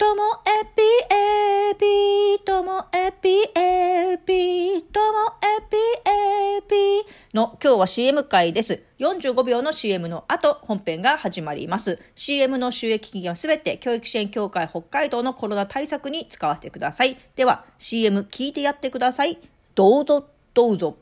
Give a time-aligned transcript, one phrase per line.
[0.00, 0.82] ともえぴ
[1.14, 8.82] えぴともえぴえぴともえぴえぴの今日は CM 回です。
[8.98, 12.00] 45秒の CM の後本編が始まります。
[12.14, 17.18] CM の収益金はすべて教育支援協会北海道のコロナ対策に使わせてください。
[17.36, 19.36] では CM 聞いてやってください。
[19.74, 20.96] どうぞどうぞ。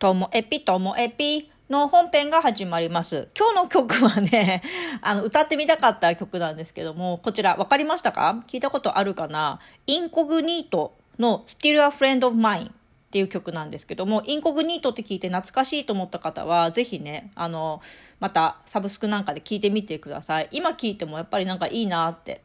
[0.00, 3.28] ともえぴともえぴの本編が始まります。
[3.36, 4.62] 今日の曲はね、
[5.02, 8.42] あの、歌ってみたかった曲なんですけども、こちら、わかりましたか？
[8.46, 9.60] 聞いたことあるかな？
[9.86, 12.72] インコグニートの Still a Friend of Mine っ
[13.10, 17.82] ていう曲なんですけども、インコグニートって聞いて懐かしいと思った方は、ぜひね、あの、
[18.18, 20.48] またサブスクなんかで聞いてみてください。
[20.52, 22.42] 今聞いてもやっぱりなんかいいなって、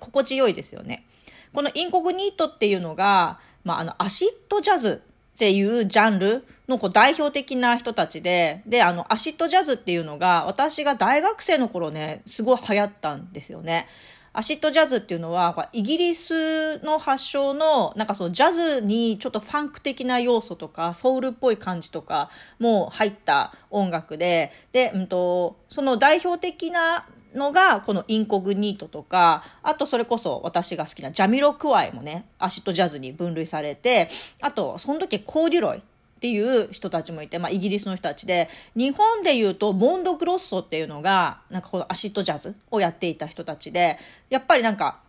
[0.00, 1.06] 心地よいですよね。
[1.54, 5.02] このインコグニートっていうのが、まあ、あの、アシッドジャズ
[5.34, 13.88] っていうジャンルのこう代表的な人たちで、で、あの、アシッドジャズっていうのが、私が大学生の頃ね、すごい流行ったんですよね。
[14.32, 34.08] アシッドジャズっていうのは、イギリスの発祥の、なんかそのジャズにちょっとファンク的な要素とか、ソウルっぽい感じとかも入った音楽で、で、うんと、その代表的なのがこのインコグニートとかあとそれこそ私が好きなジャミロクワイもねアシッドジャズに分類されて
[34.40, 35.80] あとその時コーデュロイっ
[36.20, 43.98] ていう人たちもいて、まあ、イギリスの人たちで日本でいうとモンド・グロッソっていうのがなんかこのアシッドジャズをやっていた人たちで
[44.30, 45.00] やっぱりなんか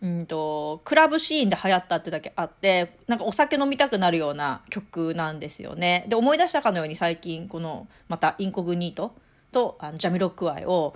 [0.00, 6.04] うんとクラブシーンで流行ったってだけあってなんかお酒飲みたくなるような曲なんですよね。
[6.08, 9.12] で思い出したかのように最近このまたインコグニート
[9.50, 10.94] とあのジャミロクワイを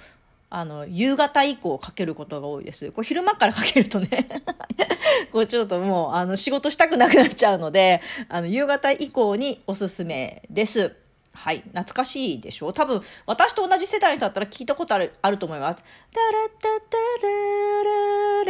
[0.54, 2.92] あの、夕方以降かけることが多いです。
[2.92, 4.28] これ昼間からかけるとね
[5.32, 10.94] これちょっともう、あの、仕事したくなくなっちゃうので、あの、夕方以降におすすめです。
[11.32, 11.60] はい。
[11.60, 12.70] 懐かしいでしょ？
[12.74, 15.82] 多分、私と同じ世代だったら聞いたことある、あると思います。
[16.12, 16.98] タラッタタ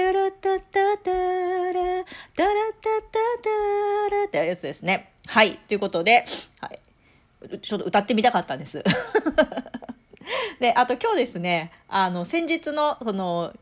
[0.02, 2.04] ララララタタタラ
[2.34, 2.50] タラ
[2.82, 3.18] タタ
[4.10, 5.12] タラってやつですね。
[5.28, 5.56] はい。
[5.68, 6.26] ということで、
[6.60, 7.58] はい。
[7.60, 8.82] ちょっと歌ってみたかったんです。
[10.60, 13.52] で、あと今日ですね、あの、先日の、その、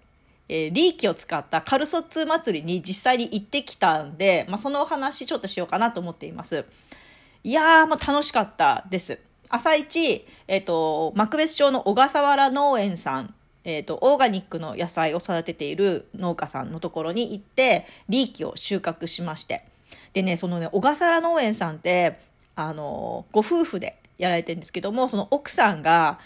[0.49, 6.65] えー、リーキを使ったカルソッツ祭りに実際に行ってきたんで、まあ、そのお話ちょっとしようかなと思っています。
[7.43, 9.19] いやー、もう楽しかったです。
[9.49, 19.65] 朝一、えっ、ー、と、幕別町の小笠原農園さん、えっ、ー、と、オーガニックの野菜を育てている農家さんのところに行って、リーキを収穫しまして。
[20.13, 22.21] でね、そのね、小笠原農園さんって、
[22.55, 26.21] あの、ご夫婦でやられてるんですけども、その奥さんが、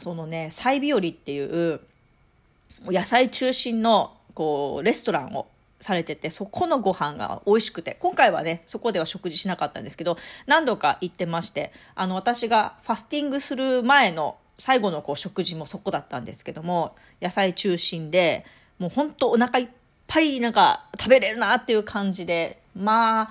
[0.00, 1.80] そのね、サイビオリっていう
[2.86, 5.46] 野菜中心のこうレストランを
[5.80, 10.16] されてて、そこのご飯が美味しくて、今回はね、そこでは食事しなかったんですけど、
[10.46, 18.44] 何度か行ってまして、あの、私がファスティングする前の最後のこう食事もそこだったんですけども、野菜中心で、
[18.78, 19.68] もうほんとお腹いっ
[20.06, 23.30] ぱいなんか食べれるなっていう感じで、まあ、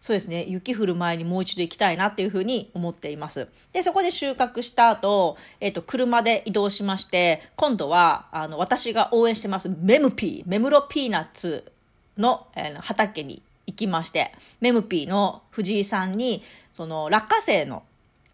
[0.00, 3.48] そうですね、雪降る前にもう一度行きたいなっていうふうに思っています。
[3.72, 11.70] で、そこで収穫した後、えっ、ー、と、車で移動しまして、今度は、あの、私が応援してます、メムピー、メムロピーナッツ
[12.16, 17.82] の、えー、畑に行きまして、メムピーの藤井さんに、その、落花生の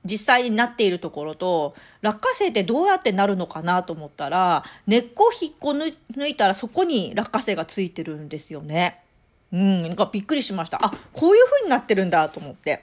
[0.04, 5.94] 実際になっているところと、落花生ってどうやってなるのかなと思ったら、根っこ引っこ抜
[6.28, 9.00] いたらそこに落花生がついてるんですよね。
[9.54, 10.84] うん、なんかびっくりしました。
[10.84, 12.82] あ、こういう風になってるんだと思って。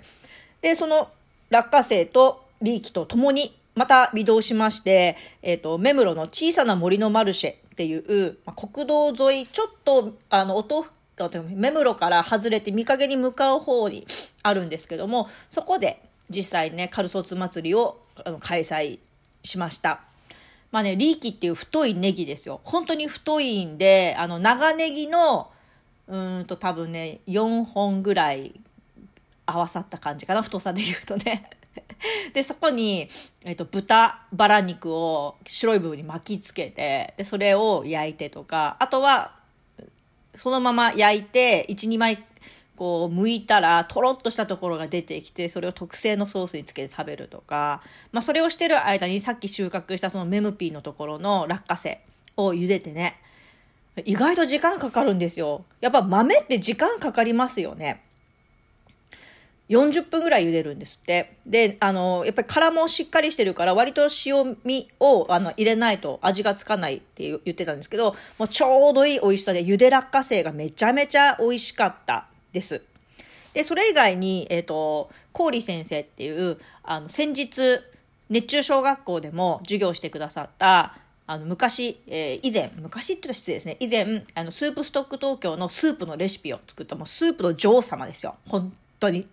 [0.62, 1.10] で、その
[1.50, 10.86] 落花生とリーキと共にまた移動しまして、えっ、ー、と、目室の小さな森のマルシェっていう、まあ、国道沿い、ちょっと、あの、音、
[11.56, 14.08] 目室から外れて見陰に向かう方に
[14.42, 19.00] あるんですけども、そこで実際ね、カルソツ祭りをあの開催
[19.44, 20.02] しました。
[20.72, 22.62] まあね、リーキっていう太いネギですよ。
[22.64, 25.52] 本当に太いんで、あの、長ネギの
[26.08, 28.60] うんと多分ね4本ぐらい
[29.46, 31.50] 合わさった感じかな太さで言うとね。
[32.34, 33.10] でそこに、
[33.44, 39.36] えーと、豚バラ肉を白い部分に巻きつけてでそれを焼いてとかあとは
[40.36, 42.24] そのまま焼いて12枚
[42.76, 52.02] こう剥いたらとろっとしたところが出てきてそれを特製のソースにつけて食べるとか、まあ、それをしてる間にさっき収穫したそのメムピーのところの落花生
[52.38, 53.22] を茹でてね
[54.06, 55.66] 意外と時間かかるんですよ。
[55.82, 58.04] やっぱ豆って時間かかりますよね。
[59.72, 61.38] 40分ぐらい茹でるんですって。
[61.46, 72.82] で、あの、やっぱり殻もしっかりしてるから、割と塩味をあの入れないと味がつかないって言ってたんですけど、もうちょうどいい美味しさで、茹で落花生がめちゃめちゃ美味しかったです。
[73.54, 77.80] で、それ以外に、えっ、ー、と、郡先生っていう、あの、先日、
[78.30, 83.78] 熱中小学校でも授業してくださった、あの、昔、えー、以前、昔って言ったら失礼ですね。
[83.80, 88.36] 以前、あの、スープストック東京のスープのレシピを作った、もうスープの女王様ですよ。
[88.48, 89.28] 本当に。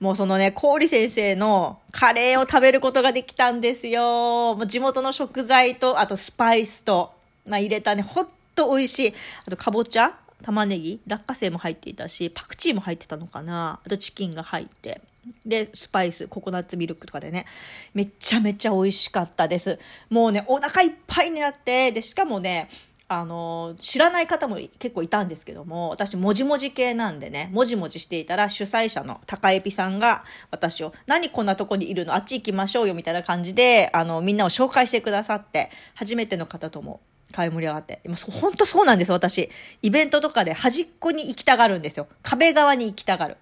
[0.00, 4.54] もうそのね、氷先生のカレーを食べることができたんですよ。
[4.54, 7.12] もう地元の食材と、あとスパイスと、
[7.46, 9.14] まあ入れたね、ほんと美味しい。
[9.46, 15.00] あとかぼちゃ玉ねぎ落花生も入っていたし、パクチーも入ってたのかなあとチキンが入って。
[15.44, 17.44] で、スパイス、ココナッツミルクとかでね、
[17.92, 19.78] めちゃめちゃ美味しかったです。
[20.08, 22.70] もうね、お腹いっぱいになって、で、しかもね、
[23.06, 32.14] あの、知らない方も結構いたんですけども、私、もじもじ系なんでね、もじもじしていたら主催者の高エピさんが私を、何こんなとこにいるの？
[32.14, 37.00] あっち行きましょうよみたいな感じで、あの、みんなを紹介してくださって、初めての方とも
[37.32, 38.00] 買い盛り上がって。
[38.04, 39.50] 今、本当そうなんです、私。
[39.82, 42.06] イベントとかで端っこに行きたがるんですよ。
[42.22, 43.36] 壁側に行きたがる。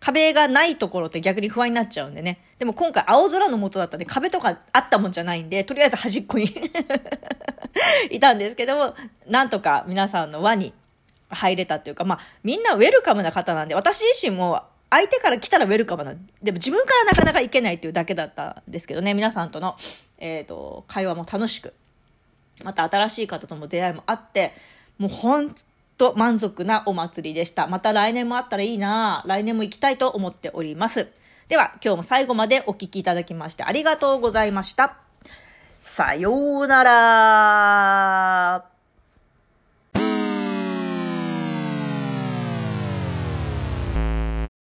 [0.00, 2.38] 壁がないところって逆に不安になっちゃうんでね。
[2.58, 6.46] でも今回青空の下だったんで壁とかあったもんじゃないんで、とりあえず端っこに
[8.10, 8.94] いたんですけども、
[9.26, 10.74] なんとか皆さんの輪に
[11.30, 19.76] 入れたというか、まあ、みんなウェルカムな方なんで、私自身も相手から来たらウェルカムな、でも自分からなかなか行けないっていうだけだったんですけどね、皆さんとの、
[20.18, 21.72] えっ、ー、と、会話も楽しく、
[22.62, 24.52] また新しい方との出会いもあって、
[24.98, 25.54] もうほん
[25.98, 27.66] と満足なお祭りでした。
[27.66, 31.08] また来年もあったらいいな来年も行きたいと思っております。
[31.48, 34.96] では、今日も最後までお聴きいただきましてありがとうございました。
[35.82, 38.73] さようなら。